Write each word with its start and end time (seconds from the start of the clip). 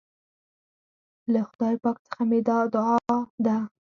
له 1.33 1.41
خدای 1.49 1.75
پاک 1.83 1.97
څخه 2.05 2.21
مي 2.29 2.39
دا 2.47 2.57
دعا 2.73 2.97
ده 3.45 3.57